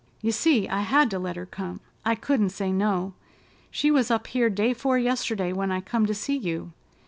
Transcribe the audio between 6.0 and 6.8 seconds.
to see you.